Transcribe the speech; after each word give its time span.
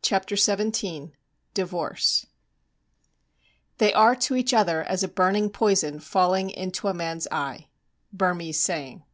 CHAPTER 0.00 0.36
XVII 0.36 1.10
DIVORCE 1.52 2.24
'They 3.76 3.92
are 3.92 4.16
to 4.16 4.34
each 4.34 4.54
other 4.54 4.82
as 4.84 5.02
a 5.02 5.06
burning 5.06 5.50
poison 5.50 6.00
falling 6.00 6.48
into 6.48 6.88
a 6.88 6.94
man's 6.94 7.28
eye.' 7.30 7.68
_Burmese 8.16 8.54
saying. 8.54 9.04